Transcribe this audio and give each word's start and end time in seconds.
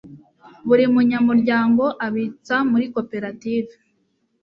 buri 0.67 0.83
munyamuryango 0.93 1.83
abitsa 2.05 2.55
muri 2.71 2.85
koperative 2.95 3.73